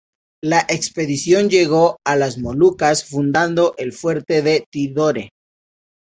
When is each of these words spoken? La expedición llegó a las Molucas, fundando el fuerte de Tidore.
La 0.41 0.61
expedición 0.67 1.47
llegó 1.47 1.97
a 2.07 2.15
las 2.15 2.39
Molucas, 2.39 3.05
fundando 3.05 3.75
el 3.77 3.93
fuerte 3.93 4.41
de 4.41 4.65
Tidore. 4.67 5.29